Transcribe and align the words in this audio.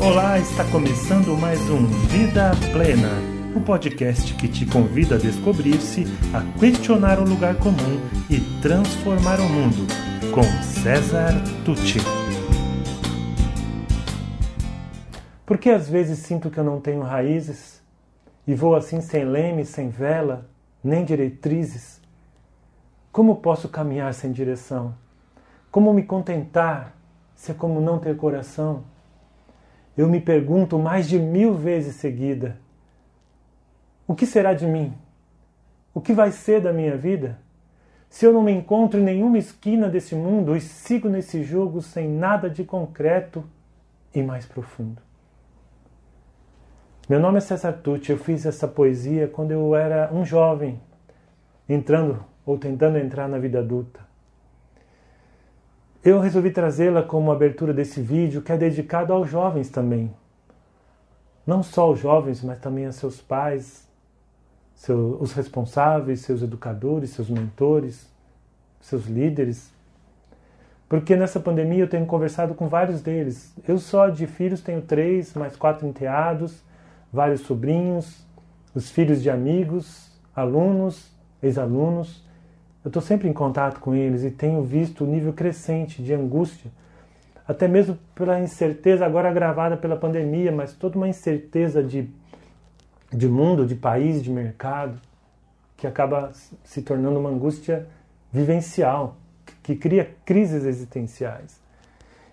Olá, 0.00 0.38
está 0.38 0.64
começando 0.70 1.36
mais 1.36 1.58
um 1.68 1.84
Vida 2.06 2.52
Plena, 2.72 3.08
o 3.52 3.58
um 3.58 3.64
podcast 3.64 4.32
que 4.34 4.46
te 4.46 4.64
convida 4.64 5.16
a 5.16 5.18
descobrir-se, 5.18 6.04
a 6.32 6.60
questionar 6.60 7.18
o 7.18 7.24
lugar 7.24 7.56
comum 7.56 7.98
e 8.30 8.38
transformar 8.62 9.40
o 9.40 9.48
mundo, 9.48 9.88
com 10.32 10.44
César 10.62 11.32
Tucci. 11.64 11.98
Por 15.44 15.58
que 15.58 15.68
às 15.68 15.88
vezes 15.88 16.20
sinto 16.20 16.48
que 16.48 16.58
eu 16.58 16.64
não 16.64 16.80
tenho 16.80 17.02
raízes 17.02 17.82
e 18.46 18.54
vou 18.54 18.76
assim 18.76 19.00
sem 19.00 19.24
leme, 19.24 19.64
sem 19.64 19.88
vela, 19.88 20.48
nem 20.82 21.04
diretrizes? 21.04 22.00
Como 23.10 23.36
posso 23.36 23.68
caminhar 23.68 24.14
sem 24.14 24.30
direção? 24.30 24.94
Como 25.72 25.92
me 25.92 26.04
contentar 26.04 26.94
se 27.34 27.50
é 27.50 27.54
como 27.54 27.80
não 27.80 27.98
ter 27.98 28.16
coração? 28.16 28.84
Eu 29.98 30.06
me 30.08 30.20
pergunto 30.20 30.78
mais 30.78 31.08
de 31.08 31.18
mil 31.18 31.54
vezes 31.54 31.96
seguida: 31.96 32.56
o 34.06 34.14
que 34.14 34.24
será 34.24 34.54
de 34.54 34.64
mim? 34.64 34.94
O 35.92 36.00
que 36.00 36.12
vai 36.12 36.30
ser 36.30 36.60
da 36.60 36.72
minha 36.72 36.96
vida? 36.96 37.40
Se 38.08 38.24
eu 38.24 38.32
não 38.32 38.40
me 38.40 38.52
encontro 38.52 39.00
em 39.00 39.02
nenhuma 39.02 39.36
esquina 39.38 39.88
desse 39.88 40.14
mundo 40.14 40.56
e 40.56 40.60
sigo 40.60 41.08
nesse 41.08 41.42
jogo 41.42 41.82
sem 41.82 42.08
nada 42.08 42.48
de 42.48 42.62
concreto 42.62 43.44
e 44.14 44.22
mais 44.22 44.46
profundo. 44.46 45.02
Meu 47.08 47.18
nome 47.18 47.38
é 47.38 47.40
César 47.40 47.72
Tucci, 47.72 48.12
eu 48.12 48.18
fiz 48.18 48.46
essa 48.46 48.68
poesia 48.68 49.26
quando 49.26 49.50
eu 49.50 49.74
era 49.74 50.14
um 50.14 50.24
jovem, 50.24 50.80
entrando 51.68 52.24
ou 52.46 52.56
tentando 52.56 52.98
entrar 52.98 53.28
na 53.28 53.38
vida 53.38 53.58
adulta. 53.58 54.07
Eu 56.04 56.20
resolvi 56.20 56.50
trazê-la 56.50 57.02
como 57.02 57.32
abertura 57.32 57.74
desse 57.74 58.00
vídeo 58.00 58.40
que 58.40 58.52
é 58.52 58.56
dedicado 58.56 59.12
aos 59.12 59.28
jovens 59.28 59.68
também. 59.68 60.14
Não 61.44 61.62
só 61.62 61.82
aos 61.82 61.98
jovens, 61.98 62.42
mas 62.42 62.58
também 62.58 62.86
a 62.86 62.92
seus 62.92 63.20
pais, 63.20 63.88
os 65.18 65.32
responsáveis, 65.32 66.20
seus 66.20 66.40
educadores, 66.42 67.10
seus 67.10 67.28
mentores, 67.28 68.08
seus 68.80 69.06
líderes. 69.06 69.72
Porque 70.88 71.16
nessa 71.16 71.40
pandemia 71.40 71.80
eu 71.80 71.88
tenho 71.88 72.06
conversado 72.06 72.54
com 72.54 72.68
vários 72.68 73.02
deles. 73.02 73.52
Eu 73.66 73.78
só 73.78 74.08
de 74.08 74.26
filhos 74.26 74.60
tenho 74.60 74.80
três, 74.80 75.34
mais 75.34 75.56
quatro 75.56 75.86
enteados, 75.86 76.62
vários 77.12 77.40
sobrinhos, 77.40 78.24
os 78.74 78.90
filhos 78.90 79.20
de 79.20 79.28
amigos, 79.28 80.12
alunos, 80.34 81.10
ex-alunos. 81.42 82.22
Eu 82.88 82.90
estou 82.90 83.02
sempre 83.02 83.28
em 83.28 83.34
contato 83.34 83.80
com 83.80 83.94
eles 83.94 84.24
e 84.24 84.30
tenho 84.30 84.62
visto 84.62 85.04
o 85.04 85.06
nível 85.06 85.30
crescente 85.30 86.02
de 86.02 86.14
angústia, 86.14 86.70
até 87.46 87.68
mesmo 87.68 87.98
pela 88.14 88.40
incerteza 88.40 89.04
agora 89.04 89.28
agravada 89.28 89.76
pela 89.76 89.94
pandemia, 89.94 90.50
mas 90.50 90.72
toda 90.72 90.96
uma 90.96 91.06
incerteza 91.06 91.82
de, 91.82 92.08
de 93.12 93.28
mundo, 93.28 93.66
de 93.66 93.74
país, 93.74 94.22
de 94.22 94.30
mercado, 94.30 94.98
que 95.76 95.86
acaba 95.86 96.32
se 96.64 96.80
tornando 96.80 97.20
uma 97.20 97.28
angústia 97.28 97.86
vivencial, 98.32 99.18
que 99.62 99.76
cria 99.76 100.10
crises 100.24 100.64
existenciais. 100.64 101.60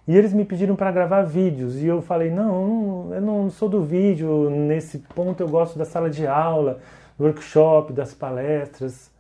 E 0.08 0.16
eles 0.16 0.32
me 0.32 0.46
pediram 0.46 0.78
para 0.78 0.90
gravar 0.90 1.24
vídeos 1.24 1.76
e 1.84 1.86
eu 1.86 2.02
falei: 2.02 2.32
não, 2.32 3.10
eu 3.14 3.20
não 3.20 3.50
sou 3.50 3.68
do 3.68 3.84
vídeo, 3.84 4.50
nesse 4.50 5.00
ponto 5.00 5.44
eu 5.44 5.50
gosto 5.50 5.78
da 5.78 5.84
sala 5.84 6.10
de 6.10 6.26
aula, 6.26 6.80
do 7.18 7.26
workshop, 7.26 7.92
das 7.92 8.14
palestras 8.14 9.14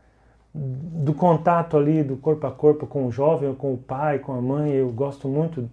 do 0.58 1.14
contato 1.14 1.75
ali 1.75 2.02
do 2.02 2.16
corpo 2.16 2.48
a 2.48 2.52
corpo 2.52 2.88
com 2.88 3.06
o 3.06 3.11
jovem, 3.11 3.53
com 3.53 3.73
o 3.73 3.78
pai, 3.78 4.20
com 4.20 4.31
a 4.34 4.42
mãe, 4.42 4.72
eu 4.72 4.89
gosto 4.89 5.28
muito. 5.28 5.70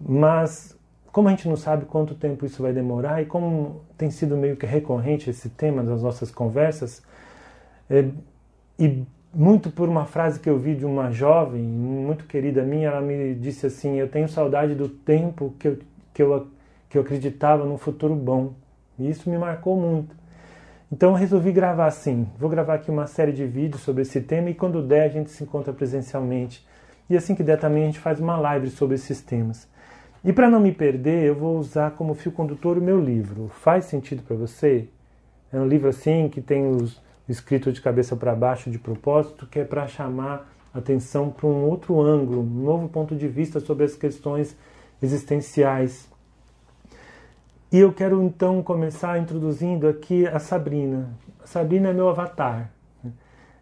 Mas 0.00 0.78
como 1.10 1.28
a 1.28 1.30
gente 1.32 1.48
não 1.48 1.56
sabe 1.56 1.84
quanto 1.84 2.14
tempo 2.14 2.46
isso 2.46 2.62
vai 2.62 2.72
demorar 2.72 3.20
e 3.20 3.26
como 3.26 3.82
tem 3.98 4.10
sido 4.10 4.36
meio 4.36 4.56
que 4.56 4.64
recorrente 4.64 5.28
esse 5.28 5.50
tema 5.50 5.82
das 5.82 6.02
nossas 6.02 6.30
conversas, 6.30 7.02
é, 7.90 8.08
e 8.78 9.04
muito 9.34 9.70
por 9.70 9.88
uma 9.88 10.04
frase 10.04 10.38
que 10.38 10.48
eu 10.48 10.58
vi 10.58 10.74
de 10.74 10.86
uma 10.86 11.10
jovem 11.10 11.62
muito 11.62 12.24
querida 12.24 12.62
minha, 12.62 12.88
ela 12.88 13.00
me 13.00 13.34
disse 13.34 13.66
assim: 13.66 13.96
Eu 13.96 14.08
tenho 14.08 14.28
saudade 14.28 14.74
do 14.74 14.88
tempo 14.88 15.54
que 15.58 15.68
eu, 15.68 15.78
que 16.14 16.22
eu, 16.22 16.46
que 16.88 16.98
eu 16.98 17.02
acreditava 17.02 17.64
num 17.64 17.78
futuro 17.78 18.14
bom. 18.14 18.52
E 18.98 19.08
isso 19.10 19.28
me 19.28 19.38
marcou 19.38 19.76
muito. 19.76 20.14
Então 20.92 21.14
resolvi 21.14 21.52
gravar 21.52 21.86
assim. 21.86 22.28
Vou 22.38 22.50
gravar 22.50 22.74
aqui 22.74 22.90
uma 22.90 23.06
série 23.06 23.32
de 23.32 23.46
vídeos 23.46 23.80
sobre 23.80 24.02
esse 24.02 24.20
tema 24.20 24.50
e 24.50 24.54
quando 24.54 24.86
der 24.86 25.04
a 25.04 25.08
gente 25.08 25.30
se 25.30 25.42
encontra 25.42 25.72
presencialmente. 25.72 26.66
E 27.08 27.16
assim 27.16 27.34
que 27.34 27.42
der 27.42 27.58
também 27.58 27.84
a 27.84 27.86
gente 27.86 27.98
faz 27.98 28.20
uma 28.20 28.36
live 28.36 28.68
sobre 28.68 28.96
esses 28.96 29.22
temas. 29.22 29.66
E 30.22 30.34
para 30.34 30.50
não 30.50 30.60
me 30.60 30.70
perder, 30.70 31.24
eu 31.24 31.34
vou 31.34 31.56
usar 31.56 31.92
como 31.92 32.12
fio 32.12 32.30
condutor 32.30 32.76
o 32.76 32.82
meu 32.82 33.00
livro. 33.00 33.48
Faz 33.48 33.86
sentido 33.86 34.22
para 34.22 34.36
você? 34.36 34.86
É 35.50 35.58
um 35.58 35.66
livro 35.66 35.88
assim 35.88 36.28
que 36.28 36.42
tem 36.42 36.70
os 36.70 37.00
escritos 37.26 37.72
de 37.72 37.80
cabeça 37.80 38.14
para 38.14 38.34
baixo 38.34 38.70
de 38.70 38.78
propósito, 38.78 39.46
que 39.46 39.60
é 39.60 39.64
para 39.64 39.86
chamar 39.86 40.52
atenção 40.74 41.30
para 41.30 41.46
um 41.46 41.64
outro 41.64 42.02
ângulo, 42.02 42.42
um 42.42 42.64
novo 42.64 42.86
ponto 42.90 43.16
de 43.16 43.28
vista 43.28 43.60
sobre 43.60 43.86
as 43.86 43.94
questões 43.94 44.54
existenciais 45.00 46.11
e 47.72 47.78
eu 47.78 47.90
quero 47.90 48.22
então 48.22 48.62
começar 48.62 49.18
introduzindo 49.18 49.88
aqui 49.88 50.26
a 50.26 50.38
Sabrina. 50.38 51.08
A 51.42 51.46
Sabrina 51.46 51.88
é 51.88 51.92
meu 51.94 52.06
avatar, 52.10 52.70
né? 53.02 53.10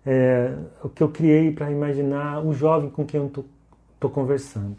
é, 0.04 0.52
o 0.82 0.88
que 0.88 1.00
eu 1.00 1.08
criei 1.08 1.52
para 1.52 1.70
imaginar 1.70 2.44
o 2.44 2.52
jovem 2.52 2.90
com 2.90 3.06
quem 3.06 3.20
eu 3.20 3.26
estou 3.26 4.10
conversando. 4.10 4.78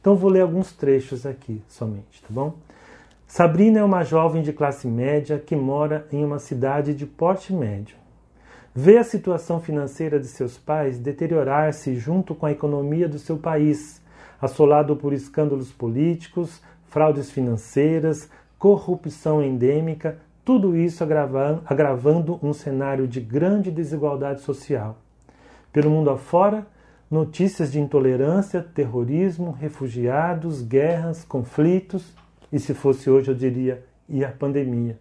Então 0.00 0.14
vou 0.14 0.30
ler 0.30 0.42
alguns 0.42 0.72
trechos 0.72 1.26
aqui 1.26 1.60
somente, 1.66 2.22
tá 2.22 2.28
bom? 2.30 2.54
Sabrina 3.26 3.80
é 3.80 3.82
uma 3.82 4.04
jovem 4.04 4.42
de 4.42 4.52
classe 4.52 4.86
média 4.86 5.40
que 5.44 5.56
mora 5.56 6.06
em 6.12 6.24
uma 6.24 6.38
cidade 6.38 6.94
de 6.94 7.04
porte 7.04 7.52
médio. 7.52 7.96
Vê 8.72 8.96
a 8.96 9.04
situação 9.04 9.60
financeira 9.60 10.20
de 10.20 10.28
seus 10.28 10.56
pais 10.56 11.00
deteriorar-se 11.00 11.96
junto 11.96 12.32
com 12.32 12.46
a 12.46 12.52
economia 12.52 13.08
do 13.08 13.18
seu 13.18 13.36
país, 13.38 14.00
assolado 14.40 14.94
por 14.94 15.12
escândalos 15.12 15.72
políticos, 15.72 16.62
fraudes 16.88 17.30
financeiras, 17.30 18.30
corrupção 18.58 19.42
endêmica, 19.42 20.18
tudo 20.44 20.76
isso 20.76 21.04
agravando, 21.04 22.38
um 22.42 22.52
cenário 22.52 23.06
de 23.06 23.20
grande 23.20 23.70
desigualdade 23.70 24.40
social. 24.40 24.96
Pelo 25.72 25.90
mundo 25.90 26.10
afora, 26.10 26.66
notícias 27.10 27.70
de 27.70 27.78
intolerância, 27.78 28.62
terrorismo, 28.62 29.50
refugiados, 29.50 30.62
guerras, 30.62 31.24
conflitos, 31.24 32.12
e 32.50 32.58
se 32.58 32.74
fosse 32.74 33.08
hoje 33.10 33.30
eu 33.30 33.34
diria, 33.34 33.84
e 34.08 34.24
a 34.24 34.30
pandemia. 34.30 34.98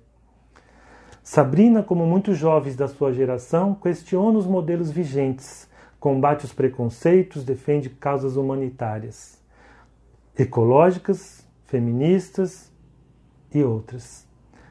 Sabrina, 1.23 1.81
como 1.81 2.06
muitos 2.06 2.38
jovens 2.38 2.75
da 2.75 2.88
sua 2.88 3.12
geração, 3.12 3.73
questiona 3.73 4.38
os 4.38 4.46
modelos 4.46 4.91
vigentes, 4.91 5.67
combate 6.00 6.46
os 6.46 6.53
preconceitos, 6.53 7.44
defende 7.44 7.90
causas 7.90 8.38
humanitárias, 8.38 9.41
ecológicas, 10.38 11.46
feministas, 11.66 12.72
e 13.53 13.63
outras. 13.63 14.28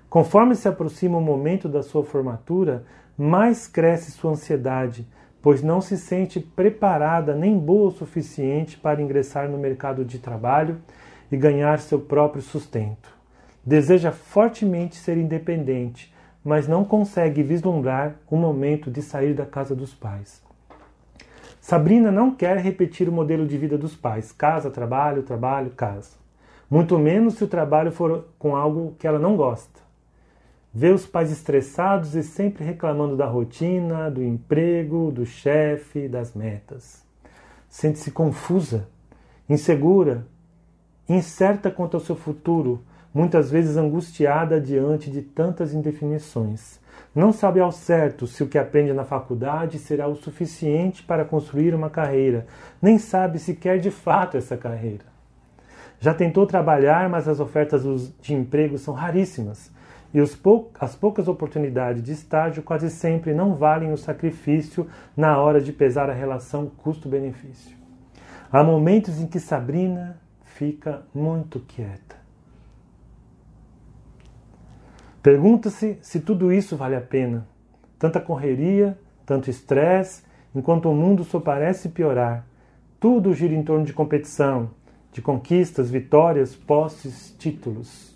Conforme 0.09 0.54
se 0.54 0.69
aproxima 0.69 1.19
o 1.19 1.20
momento 1.20 1.69
da 1.69 1.82
sua 1.82 2.04
formatura, 2.04 2.84
mais 3.19 3.66
cresce 3.66 4.10
sua 4.10 4.32
ansiedade, 4.32 5.06
pois 5.42 5.62
não 5.62 5.81
se 5.81 5.97
sente 5.97 6.41
preparada 6.41 7.34
nem 7.34 7.59
boa 7.59 7.88
o 7.88 7.92
suficiente 7.92 8.76
para 8.76 9.00
ingressar 9.00 9.48
no 9.48 9.59
mercado 9.59 10.04
de 10.04 10.19
trabalho 10.19 10.78
e 11.31 11.37
ganhar 11.37 11.78
seu 11.78 12.00
próprio 12.00 12.42
sustento. 12.42 13.14
Deseja 13.64 14.12
fortemente 14.12 14.97
ser 14.97 15.16
independente, 15.16 16.14
mas 16.44 16.69
não 16.69 16.84
consegue 16.84 17.43
vislumbrar 17.43 18.16
o 18.31 18.37
momento 18.37 18.91
de 18.91 19.03
sair 19.03 19.34
da 19.34 19.44
casa 19.44 19.75
dos 19.75 19.93
pais. 19.93 20.41
Sabrina 21.60 22.12
não 22.12 22.31
quer 22.31 22.58
repetir 22.58 23.08
o 23.08 23.12
modelo 23.12 23.44
de 23.44 23.58
vida 23.58 23.76
dos 23.76 23.97
pais: 23.97 24.31
casa, 24.31 24.70
trabalho, 24.70 25.25
trabalho, 25.25 25.70
casa. 25.70 26.16
Muito 26.69 26.99
menos 26.99 27.34
se 27.34 27.44
o 27.44 27.49
trabalho 27.49 27.93
for 27.93 28.26
com 28.38 28.56
algo 28.56 28.96
que 28.99 29.06
ela 29.06 29.19
não 29.19 29.37
gosta. 29.37 29.81
Vê 30.75 30.90
os 30.90 31.06
pais 31.06 31.31
estressados 31.31 32.14
e 32.14 32.23
sempre 32.23 32.64
reclamando 32.64 33.17
da 33.17 33.25
rotina, 33.25 34.11
do 34.11 34.23
emprego, 34.23 35.11
do 35.12 35.25
chefe, 35.25 36.08
das 36.08 36.35
metas. 36.35 37.02
Sente-se 37.69 38.11
confusa, 38.11 38.87
insegura, 39.49 40.26
incerta 41.08 41.70
quanto 41.70 41.96
ao 41.96 42.00
seu 42.02 42.17
futuro, 42.17 42.82
muitas 43.14 43.50
vezes 43.50 43.76
angustiada 43.76 44.61
diante 44.61 45.11
de 45.11 45.23
tantas 45.23 45.73
indefinições. 45.73 46.81
Não 47.14 47.32
sabe 47.32 47.61
ao 47.61 47.73
certo 47.73 48.26
se 48.26 48.43
o 48.43 48.49
que 48.49 48.58
aprende 48.58 48.93
na 48.93 49.05
faculdade 49.05 49.79
será 49.79 50.06
o 50.06 50.17
suficiente 50.17 51.02
para 51.02 51.25
construir 51.25 51.75
uma 51.75 51.88
carreira, 51.88 52.46
nem 52.82 52.99
sabe 52.99 53.38
se 53.38 53.55
quer 53.55 53.79
de 53.79 53.90
fato 53.90 54.37
essa 54.37 54.56
carreira. 54.56 55.15
Já 56.00 56.12
tentou 56.14 56.46
trabalhar, 56.46 57.08
mas 57.08 57.26
as 57.26 57.40
ofertas 57.40 58.12
de 58.20 58.34
emprego 58.34 58.78
são 58.78 58.94
raríssimas 58.94 59.70
e 60.14 60.37
pou 60.37 60.72
as 60.81 60.94
poucas 60.94 61.28
oportunidades 61.28 62.02
de 62.02 62.12
estágio 62.12 62.62
quase 62.62 62.88
sempre 62.88 63.34
não 63.34 63.54
valem 63.54 63.93
o 63.93 63.98
sacrifício 63.98 64.87
na 65.16 65.38
hora 65.38 65.60
de 65.60 65.72
pesar 65.72 66.08
a 66.08 66.14
relação 66.14 66.70
custo-benefício. 66.78 67.76
Há 68.50 68.64
momentos 68.64 69.20
em 69.20 69.26
que 69.26 69.38
Sabrina 69.38 70.19
fica 70.43 71.02
muito 71.14 71.60
quieta. 71.60 72.16
Pergunta-se 75.22 75.99
se 76.00 76.20
tudo 76.20 76.52
isso 76.52 76.76
vale 76.76 76.94
a 76.94 77.00
pena. 77.00 77.46
Tanta 77.99 78.20
correria, 78.20 78.96
tanto 79.26 79.50
estresse, 79.50 80.22
enquanto 80.54 80.88
o 80.88 80.94
mundo 80.94 81.25
só 81.25 81.40
parece 81.40 81.88
piorar. 81.88 82.46
Tudo 82.99 83.34
gira 83.34 83.52
em 83.52 83.62
torno 83.62 83.84
de 83.84 83.92
competição, 83.92 84.70
de 85.16 85.22
conquistas, 85.22 85.90
vitórias, 85.90 86.54
posses, 86.54 87.34
títulos. 87.38 88.14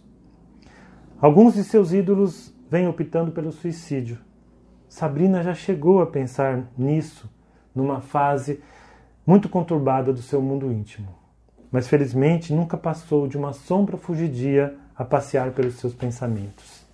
Alguns 1.18 1.54
de 1.54 1.64
seus 1.64 1.94
ídolos 1.94 2.54
vêm 2.70 2.86
optando 2.86 3.32
pelo 3.32 3.50
suicídio. 3.52 4.18
Sabrina 4.86 5.42
já 5.42 5.54
chegou 5.54 6.02
a 6.02 6.06
pensar 6.06 6.62
nisso 6.76 7.26
numa 7.74 8.02
fase 8.02 8.60
muito 9.26 9.48
conturbada 9.48 10.12
do 10.12 10.20
seu 10.20 10.42
mundo 10.42 10.70
íntimo. 10.70 11.08
Mas 11.72 11.88
felizmente 11.88 12.52
nunca 12.52 12.76
passou 12.76 13.26
de 13.26 13.38
uma 13.38 13.54
sombra 13.54 13.96
fugidia 13.96 14.76
a 14.94 15.02
passear 15.02 15.52
pelos 15.52 15.76
seus 15.76 15.94
pensamentos. 15.94 16.84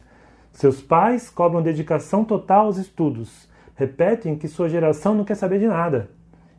Seus 0.53 0.81
pais 0.81 1.29
cobram 1.29 1.61
dedicação 1.61 2.25
total 2.25 2.67
aos 2.67 2.77
estudos, 2.77 3.49
repetem 3.75 4.39
que 4.39 4.47
sua 4.47 4.69
geração 4.69 5.17
não 5.17 5.25
quer 5.25 5.35
saber 5.35 5.59
de 5.59 5.67
nada 5.67 6.11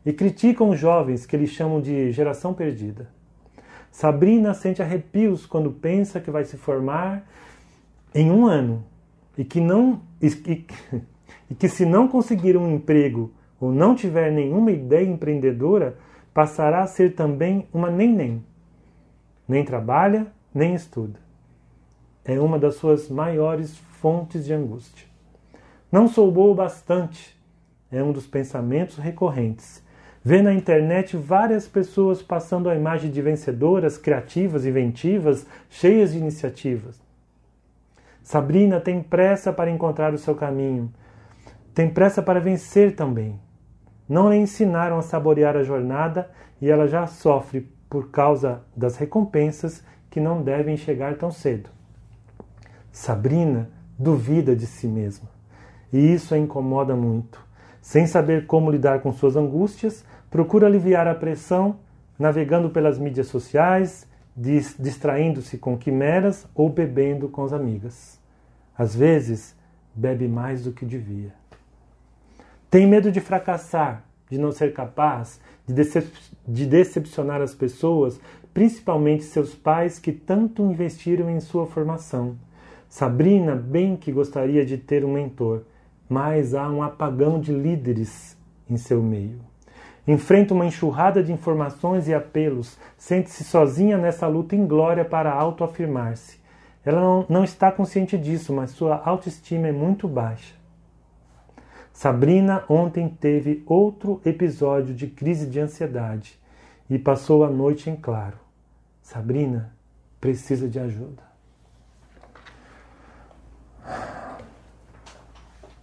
e 0.04 0.12
criticam 0.12 0.68
os 0.68 0.78
jovens 0.78 1.24
que 1.24 1.34
eles 1.34 1.48
chamam 1.48 1.80
de 1.80 2.12
geração 2.12 2.52
perdida. 2.52 3.16
Sabrina 3.90 4.54
sente 4.54 4.82
arrepios 4.82 5.46
quando 5.46 5.70
pensa 5.70 6.20
que 6.20 6.30
vai 6.30 6.44
se 6.44 6.56
formar 6.56 7.26
em 8.14 8.30
um 8.30 8.46
ano 8.46 8.84
e 9.36 9.44
que 9.44 9.60
não 9.60 10.00
e, 10.20 10.26
e, 10.26 10.66
e 11.50 11.54
que 11.54 11.68
se 11.68 11.84
não 11.84 12.08
conseguir 12.08 12.56
um 12.56 12.74
emprego 12.74 13.32
ou 13.60 13.72
não 13.72 13.94
tiver 13.94 14.30
nenhuma 14.30 14.70
ideia 14.70 15.06
empreendedora, 15.06 15.96
passará 16.32 16.82
a 16.82 16.86
ser 16.86 17.14
também 17.14 17.66
uma 17.72 17.90
nem-nem. 17.90 18.44
Nem 19.48 19.64
trabalha, 19.64 20.28
nem 20.54 20.74
estuda. 20.74 21.18
É 22.24 22.38
uma 22.38 22.58
das 22.58 22.76
suas 22.76 23.08
maiores 23.08 23.76
fontes 24.00 24.44
de 24.44 24.52
angústia. 24.52 25.06
Não 25.90 26.06
sou 26.06 26.30
boa 26.30 26.52
o 26.52 26.54
bastante 26.54 27.38
é 27.90 28.02
um 28.02 28.12
dos 28.12 28.26
pensamentos 28.26 28.96
recorrentes. 28.96 29.82
Vê 30.28 30.42
na 30.42 30.52
internet 30.52 31.16
várias 31.16 31.66
pessoas 31.66 32.20
passando 32.20 32.68
a 32.68 32.74
imagem 32.74 33.10
de 33.10 33.22
vencedoras, 33.22 33.96
criativas, 33.96 34.66
inventivas, 34.66 35.46
cheias 35.70 36.12
de 36.12 36.18
iniciativas. 36.18 37.00
Sabrina 38.22 38.78
tem 38.78 39.02
pressa 39.02 39.54
para 39.54 39.70
encontrar 39.70 40.12
o 40.12 40.18
seu 40.18 40.34
caminho, 40.34 40.92
tem 41.74 41.88
pressa 41.88 42.22
para 42.22 42.40
vencer 42.40 42.94
também. 42.94 43.40
Não 44.06 44.30
lhe 44.30 44.36
ensinaram 44.36 44.98
a 44.98 45.02
saborear 45.02 45.56
a 45.56 45.62
jornada 45.62 46.30
e 46.60 46.68
ela 46.68 46.86
já 46.86 47.06
sofre 47.06 47.66
por 47.88 48.10
causa 48.10 48.60
das 48.76 48.98
recompensas 48.98 49.82
que 50.10 50.20
não 50.20 50.42
devem 50.42 50.76
chegar 50.76 51.16
tão 51.16 51.30
cedo. 51.30 51.70
Sabrina 52.92 53.70
duvida 53.98 54.54
de 54.54 54.66
si 54.66 54.88
mesma 54.88 55.30
e 55.90 56.12
isso 56.12 56.34
a 56.34 56.38
incomoda 56.38 56.94
muito. 56.94 57.48
Sem 57.80 58.06
saber 58.06 58.44
como 58.44 58.70
lidar 58.70 59.00
com 59.00 59.10
suas 59.10 59.34
angústias, 59.34 60.04
procura 60.30 60.66
aliviar 60.66 61.06
a 61.06 61.14
pressão 61.14 61.78
navegando 62.18 62.70
pelas 62.70 62.98
mídias 62.98 63.28
sociais, 63.28 64.06
distraindo-se 64.36 65.58
com 65.58 65.76
quimeras 65.76 66.46
ou 66.54 66.68
bebendo 66.68 67.28
com 67.28 67.44
as 67.44 67.52
amigas. 67.52 68.20
Às 68.76 68.94
vezes, 68.94 69.56
bebe 69.94 70.28
mais 70.28 70.62
do 70.62 70.72
que 70.72 70.84
devia. 70.84 71.32
Tem 72.70 72.86
medo 72.86 73.10
de 73.10 73.20
fracassar, 73.20 74.04
de 74.30 74.38
não 74.38 74.52
ser 74.52 74.72
capaz, 74.72 75.40
de, 75.66 75.72
decep 75.74 76.08
de 76.46 76.66
decepcionar 76.66 77.40
as 77.40 77.54
pessoas, 77.54 78.20
principalmente 78.52 79.24
seus 79.24 79.54
pais 79.54 79.98
que 79.98 80.12
tanto 80.12 80.62
investiram 80.62 81.30
em 81.30 81.40
sua 81.40 81.66
formação. 81.66 82.36
Sabrina 82.88 83.54
bem 83.54 83.96
que 83.96 84.12
gostaria 84.12 84.64
de 84.64 84.78
ter 84.78 85.04
um 85.04 85.12
mentor, 85.12 85.62
mas 86.08 86.54
há 86.54 86.68
um 86.70 86.82
apagão 86.82 87.40
de 87.40 87.52
líderes 87.52 88.36
em 88.68 88.76
seu 88.76 89.02
meio. 89.02 89.40
Enfrenta 90.08 90.54
uma 90.54 90.64
enxurrada 90.64 91.22
de 91.22 91.30
informações 91.30 92.08
e 92.08 92.14
apelos, 92.14 92.78
sente-se 92.96 93.44
sozinha 93.44 93.98
nessa 93.98 94.26
luta 94.26 94.56
inglória 94.56 95.04
para 95.04 95.30
autoafirmar-se. 95.30 96.38
Ela 96.82 96.98
não, 96.98 97.26
não 97.28 97.44
está 97.44 97.70
consciente 97.70 98.16
disso, 98.16 98.54
mas 98.54 98.70
sua 98.70 99.02
autoestima 99.04 99.68
é 99.68 99.72
muito 99.72 100.08
baixa. 100.08 100.54
Sabrina 101.92 102.64
ontem 102.70 103.06
teve 103.06 103.62
outro 103.66 104.22
episódio 104.24 104.94
de 104.94 105.08
crise 105.08 105.46
de 105.46 105.60
ansiedade 105.60 106.40
e 106.88 106.98
passou 106.98 107.44
a 107.44 107.50
noite 107.50 107.90
em 107.90 107.96
claro. 107.96 108.38
Sabrina 109.02 109.74
precisa 110.18 110.66
de 110.66 110.78
ajuda. 110.78 111.22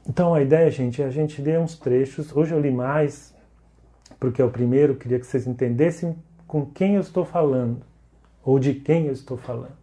Então 0.07 0.33
a 0.33 0.42
ideia, 0.42 0.72
gente, 0.72 1.00
é 1.00 1.06
a 1.06 1.12
gente 1.12 1.42
ler 1.44 1.60
uns 1.60 1.77
trechos. 1.77 2.36
Hoje 2.36 2.56
eu 2.56 2.60
li 2.60 2.72
mais, 2.72 3.35
porque 4.25 4.42
o 4.42 4.50
primeiro, 4.50 4.95
queria 4.95 5.19
que 5.19 5.27
vocês 5.27 5.45
entendessem 5.45 6.16
com 6.48 6.66
quem 6.66 6.95
eu 6.95 7.01
estou 7.01 7.24
falando, 7.24 7.77
ou 8.44 8.57
de 8.57 8.74
quem 8.74 9.06
eu 9.06 9.13
estou 9.13 9.38
falando. 9.38 9.77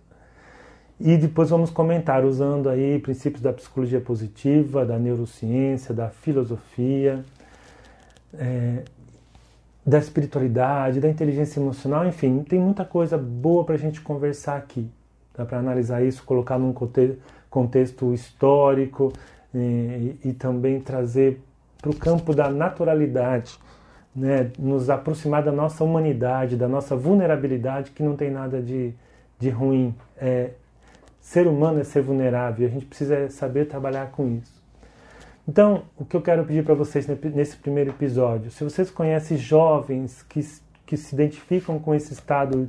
E 0.99 1.17
depois 1.17 1.51
vamos 1.51 1.71
comentar 1.71 2.25
usando 2.25 2.69
aí 2.69 2.99
princípios 2.99 3.41
da 3.41 3.53
psicologia 3.53 4.01
positiva, 4.01 4.85
da 4.85 4.99
neurociência, 4.99 5.95
da 5.95 6.11
filosofia, 6.11 7.25
é, 8.35 8.83
da 9.87 9.99
espiritualidade, 9.99 10.99
da 10.99 11.09
inteligência 11.09 11.61
emocional, 11.61 12.05
enfim, 12.05 12.43
tem 12.43 12.59
muita 12.59 12.85
coisa 12.85 13.17
boa 13.17 13.63
para 13.63 13.77
a 13.77 13.79
gente 13.79 14.01
conversar 14.01 14.57
aqui. 14.57 14.91
Dá 15.37 15.45
para 15.45 15.59
analisar 15.59 16.03
isso, 16.03 16.25
colocar 16.25 16.59
num 16.59 16.75
contexto 17.49 18.13
histórico 18.13 19.13
e, 19.55 20.17
e 20.25 20.33
também 20.33 20.81
trazer 20.81 21.41
para 21.81 21.93
o 21.93 21.97
campo 21.97 22.35
da 22.35 22.51
naturalidade, 22.51 23.57
né? 24.15 24.51
nos 24.59 24.91
aproximar 24.91 25.43
da 25.43 25.53
nossa 25.53 25.83
humanidade, 25.85 26.57
da 26.57 26.69
nossa 26.69 26.97
vulnerabilidade, 26.97 27.91
que 27.91 28.03
não 28.03 28.17
tem 28.17 28.31
nada 28.31 28.61
de, 28.61 28.93
de 29.39 29.51
ruim. 29.51 29.95
É, 30.17 30.51
Ser 31.23 31.47
humano 31.47 31.79
é 31.79 31.85
ser 31.85 32.03
vulnerável, 32.03 32.67
a 32.67 32.71
gente 32.71 32.85
precisa 32.85 33.31
saber 33.31 33.67
trabalhar 33.67 34.11
com 34.11 34.29
isso. 34.29 34.61
Então, 35.47 35.85
o 35.97 36.05
que 36.05 36.17
eu 36.17 36.21
quero 36.21 36.45
pedir 36.45 36.65
para 36.65 36.75
vocês 36.75 37.07
nesse 37.07 37.57
primeiro 37.57 37.91
episódio, 37.91 38.51
se 38.51 38.65
vocês 38.65 38.91
conhecem 38.91 39.39
jovens 39.39 40.23
que, 40.25 40.41
que 40.85 40.97
se 40.97 41.15
identificam 41.15 41.79
com 41.79 41.95
esse 41.95 42.13
estado 42.13 42.67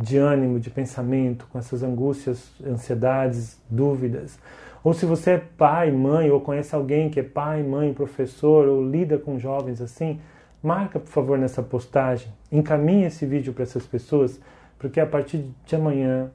de 0.00 0.18
ânimo, 0.18 0.58
de 0.58 0.68
pensamento, 0.68 1.46
com 1.52 1.60
essas 1.60 1.84
angústias, 1.84 2.50
ansiedades, 2.66 3.56
dúvidas, 3.70 4.36
ou 4.82 4.92
se 4.92 5.06
você 5.06 5.32
é 5.32 5.38
pai, 5.38 5.92
mãe, 5.92 6.28
ou 6.28 6.40
conhece 6.40 6.74
alguém 6.74 7.08
que 7.08 7.20
é 7.20 7.22
pai, 7.22 7.62
mãe, 7.62 7.94
professor, 7.94 8.66
ou 8.66 8.84
lida 8.84 9.16
com 9.16 9.38
jovens 9.38 9.80
assim, 9.80 10.18
marca, 10.62 11.00
por 11.00 11.10
favor, 11.10 11.38
nessa 11.38 11.62
postagem, 11.62 12.32
encaminhe 12.50 13.04
esse 13.04 13.26
vídeo 13.26 13.52
para 13.52 13.64
essas 13.64 13.86
pessoas, 13.86 14.40
porque 14.78 15.00
a 15.00 15.06
partir 15.06 15.44
de 15.64 15.74
amanhã 15.74 16.30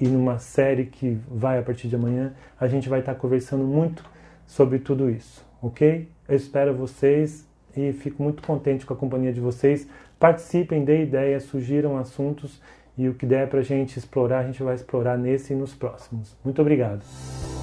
e 0.00 0.06
numa 0.06 0.38
série 0.38 0.86
que 0.86 1.18
vai 1.28 1.58
a 1.58 1.62
partir 1.62 1.88
de 1.88 1.96
amanhã, 1.96 2.32
a 2.58 2.68
gente 2.68 2.88
vai 2.88 3.00
estar 3.00 3.14
conversando 3.16 3.64
muito 3.64 4.04
sobre 4.46 4.78
tudo 4.78 5.10
isso, 5.10 5.44
ok? 5.60 6.08
Eu 6.28 6.36
espero 6.36 6.74
vocês 6.74 7.46
e 7.76 7.92
fico 7.92 8.22
muito 8.22 8.42
contente 8.42 8.86
com 8.86 8.94
a 8.94 8.96
companhia 8.96 9.32
de 9.32 9.40
vocês. 9.40 9.88
Participem, 10.18 10.84
dê 10.84 11.02
ideias, 11.02 11.44
sugiram 11.44 11.96
assuntos 11.96 12.60
e 12.96 13.08
o 13.08 13.14
que 13.14 13.26
der 13.26 13.48
para 13.48 13.60
a 13.60 13.62
gente 13.62 13.96
explorar, 13.96 14.40
a 14.40 14.46
gente 14.46 14.62
vai 14.62 14.74
explorar 14.74 15.16
nesse 15.16 15.52
e 15.52 15.56
nos 15.56 15.74
próximos. 15.74 16.36
Muito 16.44 16.60
obrigado. 16.60 17.04